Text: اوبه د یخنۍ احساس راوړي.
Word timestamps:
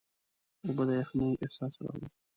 اوبه 0.65 0.83
د 0.87 0.89
یخنۍ 1.01 1.29
احساس 1.43 1.73
راوړي. 1.83 2.07